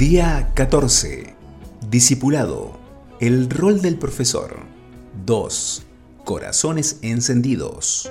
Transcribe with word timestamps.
Día 0.00 0.52
14. 0.54 1.34
Discipulado. 1.90 2.80
El 3.20 3.50
rol 3.50 3.82
del 3.82 3.98
profesor. 3.98 4.56
2. 5.26 5.82
Corazones 6.24 7.00
encendidos. 7.02 8.10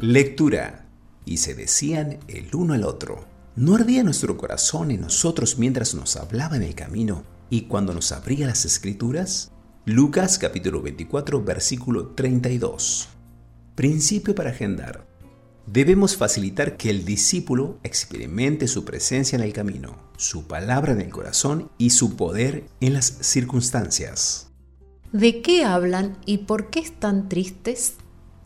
Lectura. 0.00 0.86
Y 1.26 1.36
se 1.36 1.54
decían 1.54 2.18
el 2.28 2.54
uno 2.54 2.72
al 2.72 2.84
otro. 2.84 3.26
¿No 3.56 3.74
ardía 3.74 4.02
nuestro 4.02 4.38
corazón 4.38 4.90
en 4.90 5.02
nosotros 5.02 5.58
mientras 5.58 5.94
nos 5.94 6.16
hablaba 6.16 6.56
en 6.56 6.62
el 6.62 6.74
camino 6.74 7.24
y 7.50 7.66
cuando 7.66 7.92
nos 7.92 8.10
abría 8.10 8.46
las 8.46 8.64
escrituras? 8.64 9.52
Lucas 9.84 10.38
capítulo 10.38 10.80
24 10.80 11.44
versículo 11.44 12.06
32. 12.14 13.10
Principio 13.74 14.34
para 14.34 14.48
agendar. 14.48 15.15
Debemos 15.66 16.16
facilitar 16.16 16.76
que 16.76 16.90
el 16.90 17.04
discípulo 17.04 17.78
experimente 17.82 18.68
su 18.68 18.84
presencia 18.84 19.34
en 19.34 19.42
el 19.42 19.52
camino, 19.52 19.96
su 20.16 20.46
palabra 20.46 20.92
en 20.92 21.00
el 21.00 21.10
corazón 21.10 21.72
y 21.76 21.90
su 21.90 22.14
poder 22.14 22.68
en 22.80 22.94
las 22.94 23.06
circunstancias. 23.06 24.52
¿De 25.10 25.42
qué 25.42 25.64
hablan 25.64 26.18
y 26.24 26.38
por 26.38 26.70
qué 26.70 26.78
están 26.78 27.28
tristes? 27.28 27.94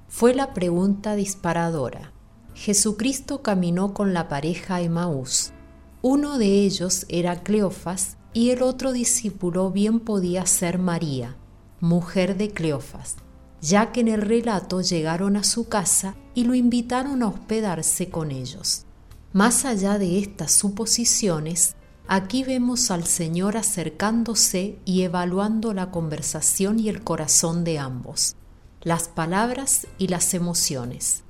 Fue 0.08 0.34
la 0.34 0.54
pregunta 0.54 1.14
disparadora. 1.14 2.14
Jesucristo 2.54 3.42
caminó 3.42 3.92
con 3.92 4.14
la 4.14 4.28
pareja 4.28 4.80
Emaús. 4.80 5.52
Uno 6.00 6.38
de 6.38 6.64
ellos 6.64 7.04
era 7.10 7.42
Cleofas 7.42 8.16
y 8.32 8.48
el 8.50 8.62
otro 8.62 8.92
discípulo 8.92 9.70
bien 9.70 10.00
podía 10.00 10.46
ser 10.46 10.78
María, 10.78 11.36
mujer 11.80 12.38
de 12.38 12.50
Cleofas 12.50 13.16
ya 13.60 13.92
que 13.92 14.00
en 14.00 14.08
el 14.08 14.22
relato 14.22 14.80
llegaron 14.80 15.36
a 15.36 15.44
su 15.44 15.68
casa 15.68 16.14
y 16.34 16.44
lo 16.44 16.54
invitaron 16.54 17.22
a 17.22 17.28
hospedarse 17.28 18.08
con 18.08 18.30
ellos. 18.30 18.84
Más 19.32 19.64
allá 19.64 19.98
de 19.98 20.18
estas 20.18 20.52
suposiciones, 20.52 21.74
aquí 22.08 22.42
vemos 22.42 22.90
al 22.90 23.04
Señor 23.04 23.56
acercándose 23.56 24.78
y 24.84 25.02
evaluando 25.02 25.74
la 25.74 25.90
conversación 25.90 26.80
y 26.80 26.88
el 26.88 27.02
corazón 27.04 27.62
de 27.64 27.78
ambos, 27.78 28.34
las 28.82 29.08
palabras 29.08 29.86
y 29.98 30.08
las 30.08 30.34
emociones. 30.34 31.22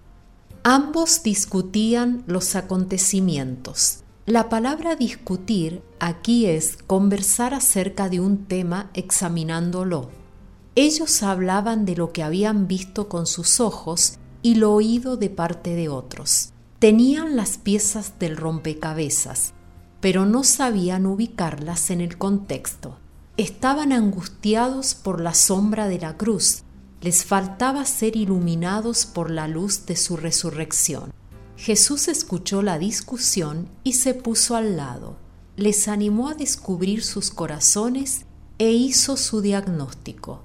Ambos 0.63 1.23
discutían 1.23 2.23
los 2.27 2.55
acontecimientos. 2.55 4.01
La 4.27 4.49
palabra 4.49 4.95
discutir 4.95 5.83
aquí 5.99 6.47
es 6.47 6.77
conversar 6.87 7.55
acerca 7.55 8.09
de 8.09 8.21
un 8.21 8.45
tema 8.45 8.91
examinándolo 8.95 10.20
ellos 10.81 11.23
hablaban 11.23 11.85
de 11.85 11.95
lo 11.95 12.13
que 12.13 12.23
habían 12.23 12.67
visto 12.67 13.09
con 13.09 13.27
sus 13.27 13.61
ojos 13.61 14.15
y 14.41 14.55
lo 14.55 14.73
oído 14.73 15.19
de 15.19 15.29
parte 15.29 15.75
de 15.75 15.91
otros. 15.91 16.53
Tenían 16.79 17.37
las 17.37 17.59
piezas 17.59 18.19
del 18.19 18.37
rompecabezas, 18.37 19.53
pero 20.01 20.25
no 20.25 20.43
sabían 20.43 21.05
ubicarlas 21.05 21.91
en 21.91 22.01
el 22.01 22.17
contexto. 22.17 22.99
Estaban 23.37 23.93
angustiados 23.93 24.95
por 24.95 25.21
la 25.21 25.35
sombra 25.35 25.87
de 25.87 25.99
la 25.99 26.17
cruz, 26.17 26.63
les 27.03 27.27
faltaba 27.27 27.85
ser 27.85 28.17
iluminados 28.17 29.05
por 29.05 29.31
la 29.31 29.49
luz 29.49 29.85
de 29.85 29.97
su 29.97 30.17
resurrección. 30.17 31.13
Jesús 31.57 32.09
escuchó 32.09 32.63
la 32.63 32.79
discusión 32.79 33.69
y 33.85 33.95
se 33.95 34.15
puso 34.15 34.57
al 34.57 34.79
lado. 34.79 35.17
Les 35.57 35.89
animó 35.89 36.29
a 36.31 36.35
descubrir 36.35 37.05
sus 37.05 37.31
corazones 37.31 38.25
e 38.59 38.71
hizo 38.73 39.19
su 39.19 39.43
diagnóstico. 39.43 40.45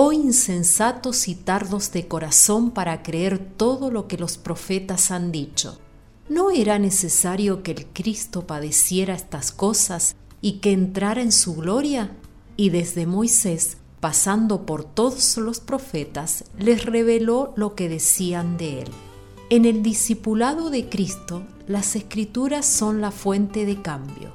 Oh 0.00 0.12
insensatos 0.12 1.26
y 1.26 1.34
tardos 1.34 1.90
de 1.90 2.06
corazón 2.06 2.70
para 2.70 3.02
creer 3.02 3.40
todo 3.56 3.90
lo 3.90 4.06
que 4.06 4.16
los 4.16 4.38
profetas 4.38 5.10
han 5.10 5.32
dicho. 5.32 5.80
¿No 6.28 6.52
era 6.52 6.78
necesario 6.78 7.64
que 7.64 7.72
el 7.72 7.86
Cristo 7.86 8.46
padeciera 8.46 9.14
estas 9.16 9.50
cosas 9.50 10.14
y 10.40 10.60
que 10.60 10.70
entrara 10.70 11.20
en 11.20 11.32
su 11.32 11.56
gloria? 11.56 12.12
Y 12.56 12.70
desde 12.70 13.06
Moisés, 13.06 13.78
pasando 13.98 14.66
por 14.66 14.84
todos 14.84 15.36
los 15.36 15.58
profetas, 15.58 16.44
les 16.56 16.84
reveló 16.84 17.52
lo 17.56 17.74
que 17.74 17.88
decían 17.88 18.56
de 18.56 18.82
él. 18.82 18.88
En 19.50 19.64
el 19.64 19.82
discipulado 19.82 20.70
de 20.70 20.88
Cristo, 20.88 21.42
las 21.66 21.96
escrituras 21.96 22.66
son 22.66 23.00
la 23.00 23.10
fuente 23.10 23.66
de 23.66 23.82
cambio. 23.82 24.32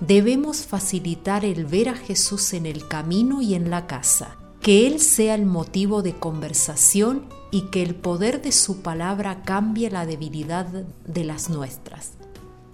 Debemos 0.00 0.62
facilitar 0.62 1.44
el 1.44 1.66
ver 1.66 1.90
a 1.90 1.96
Jesús 1.96 2.54
en 2.54 2.64
el 2.64 2.88
camino 2.88 3.42
y 3.42 3.52
en 3.52 3.68
la 3.68 3.86
casa 3.86 4.38
que 4.62 4.86
Él 4.86 5.00
sea 5.00 5.34
el 5.34 5.44
motivo 5.44 6.02
de 6.02 6.14
conversación 6.14 7.26
y 7.50 7.62
que 7.62 7.82
el 7.82 7.96
poder 7.96 8.40
de 8.40 8.52
su 8.52 8.80
palabra 8.80 9.42
cambie 9.42 9.90
la 9.90 10.06
debilidad 10.06 10.66
de 10.66 11.24
las 11.24 11.50
nuestras. 11.50 12.12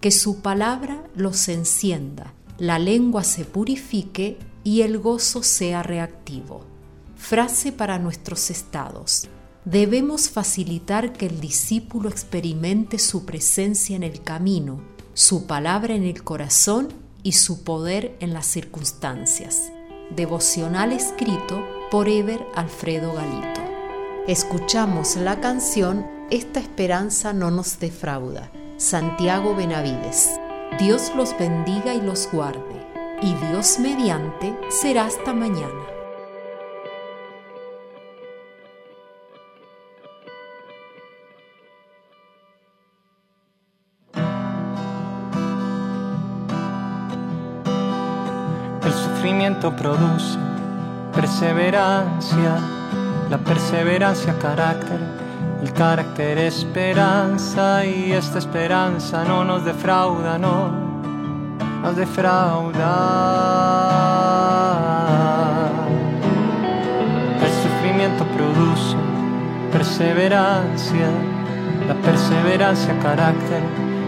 Que 0.02 0.10
su 0.10 0.42
palabra 0.42 1.02
los 1.16 1.48
encienda, 1.48 2.34
la 2.58 2.78
lengua 2.78 3.24
se 3.24 3.46
purifique 3.46 4.36
y 4.64 4.82
el 4.82 4.98
gozo 4.98 5.42
sea 5.42 5.82
reactivo. 5.82 6.60
Frase 7.16 7.72
para 7.72 7.98
nuestros 7.98 8.50
estados. 8.50 9.26
Debemos 9.64 10.28
facilitar 10.28 11.14
que 11.14 11.26
el 11.26 11.40
discípulo 11.40 12.10
experimente 12.10 12.98
su 12.98 13.24
presencia 13.24 13.96
en 13.96 14.02
el 14.02 14.22
camino, 14.22 14.82
su 15.14 15.46
palabra 15.46 15.94
en 15.94 16.04
el 16.04 16.22
corazón 16.22 16.88
y 17.22 17.32
su 17.32 17.64
poder 17.64 18.14
en 18.20 18.34
las 18.34 18.46
circunstancias. 18.46 19.72
Devocional 20.14 20.92
escrito 20.92 21.77
por 21.90 22.08
Ever 22.08 22.46
Alfredo 22.54 23.14
Galito. 23.14 23.60
Escuchamos 24.26 25.16
la 25.16 25.40
canción 25.40 26.06
Esta 26.30 26.60
esperanza 26.60 27.32
no 27.32 27.50
nos 27.50 27.78
defrauda, 27.78 28.50
Santiago 28.76 29.54
Benavides. 29.54 30.38
Dios 30.78 31.12
los 31.16 31.36
bendiga 31.38 31.94
y 31.94 32.02
los 32.02 32.30
guarde, 32.30 32.86
y 33.22 33.32
Dios 33.46 33.78
mediante 33.78 34.54
será 34.68 35.06
hasta 35.06 35.32
mañana. 35.32 35.72
El 48.84 48.92
sufrimiento 48.92 49.74
produce 49.74 50.38
perseverancia, 51.20 52.58
la 53.28 53.38
perseverancia 53.38 54.38
carácter, 54.38 55.00
el 55.60 55.72
carácter 55.72 56.38
esperanza 56.38 57.84
y 57.84 58.12
esta 58.12 58.38
esperanza 58.38 59.24
no 59.24 59.42
nos 59.42 59.64
defrauda, 59.64 60.38
no 60.38 60.70
nos 61.82 61.96
defrauda. 61.96 62.92
El 67.42 67.52
sufrimiento 67.64 68.24
produce 68.36 68.96
perseverancia, 69.72 71.08
la 71.88 71.94
perseverancia 71.94 72.96
carácter, 73.00 73.62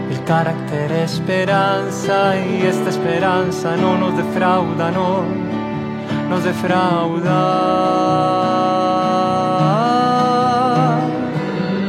el 0.09 0.23
carácter 0.23 0.89
esperanza 0.93 2.37
y 2.37 2.61
esta 2.61 2.89
esperanza 2.89 3.75
no 3.75 3.97
nos 3.97 4.15
defrauda, 4.15 4.91
no 4.91 5.60
nos 6.31 6.45
defrauda. 6.45 7.41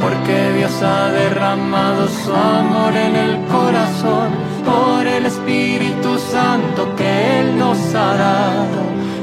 Porque 0.00 0.36
Dios 0.58 0.82
ha 0.82 1.12
derramado 1.12 2.08
su 2.08 2.32
amor 2.34 2.92
en 2.96 3.14
el 3.24 3.32
corazón 3.46 4.28
por 4.64 5.06
el 5.06 5.26
Espíritu 5.26 6.18
Santo 6.18 6.80
que 6.96 7.38
Él 7.38 7.56
nos 7.56 7.78
ha 7.94 8.14
dado. 8.28 8.80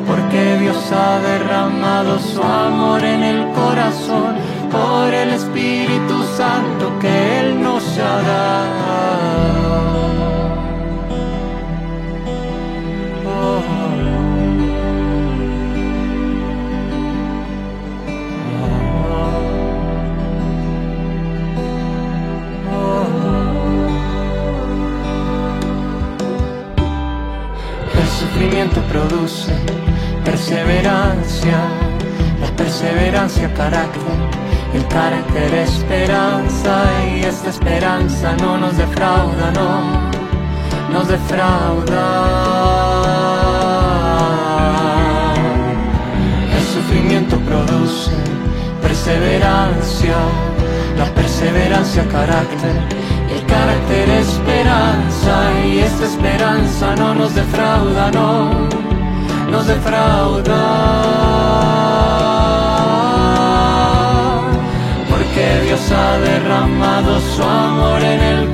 Porque 0.08 0.58
Dios 0.62 0.82
ha 0.92 1.20
derramado 1.20 2.18
su 2.20 2.42
amor 2.42 3.04
en 3.04 3.22
el 3.22 3.40
corazón 3.52 4.32
por 4.72 5.14
el 5.14 5.30
Espíritu 5.32 6.16
Santo 6.38 6.98
que 7.02 7.40
Él 7.40 7.62
nos 7.62 7.84
ha 7.98 8.16
dado. 8.34 9.19
Produce 28.90 29.52
perseverancia, 30.24 31.60
la 32.42 32.48
perseverancia 32.56 33.54
carácter, 33.54 34.18
el 34.74 34.88
carácter 34.88 35.54
esperanza 35.56 36.84
y 37.16 37.24
esta 37.24 37.50
esperanza 37.50 38.36
no 38.40 38.58
nos 38.58 38.78
defrauda, 38.78 39.52
no 39.52 40.10
nos 40.94 41.08
defrauda. 41.08 42.04
El 46.58 46.64
sufrimiento 46.64 47.38
produce 47.40 48.12
perseverancia, 48.82 50.16
la 50.98 51.06
perseverancia 51.14 52.08
carácter, 52.08 52.76
el 53.34 53.46
carácter 53.46 54.10
esperanza 54.10 55.09
esperanza 56.10 56.96
no 56.96 57.14
nos 57.14 57.36
defrauda, 57.36 58.12
no 58.12 58.68
nos 59.52 59.68
defrauda. 59.68 60.62
Porque 65.10 65.46
Dios 65.66 65.92
ha 65.92 66.18
derramado 66.20 67.20
su 67.22 67.44
amor 67.44 68.02
en 68.04 68.22
el 68.22 68.49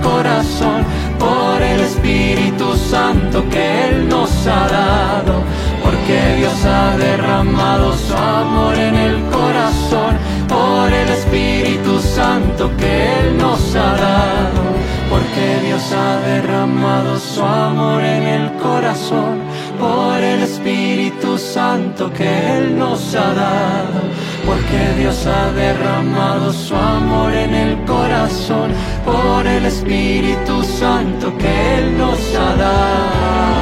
su 17.20 17.44
amor 17.44 18.04
en 18.04 18.24
el 18.24 18.54
corazón 18.58 19.40
por 19.80 20.22
el 20.22 20.42
Espíritu 20.44 21.38
Santo 21.38 22.12
que 22.12 22.58
Él 22.58 22.78
nos 22.78 23.16
ha 23.16 23.34
dado, 23.34 24.02
porque 24.46 25.00
Dios 25.00 25.26
ha 25.26 25.52
derramado 25.52 26.52
su 26.52 26.76
amor 26.76 27.34
en 27.34 27.54
el 27.54 27.78
corazón 27.86 28.72
por 29.06 29.46
el 29.48 29.66
Espíritu 29.66 30.64
Santo 30.64 31.36
que 31.38 31.78
Él 31.78 31.98
nos 31.98 32.20
ha 32.36 32.56
dado. 32.56 33.55